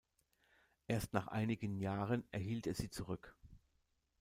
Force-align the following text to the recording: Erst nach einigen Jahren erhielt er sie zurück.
Erst 0.87 1.13
nach 1.13 1.27
einigen 1.27 1.77
Jahren 1.77 2.23
erhielt 2.31 2.65
er 2.65 2.73
sie 2.73 2.89
zurück. 2.89 3.35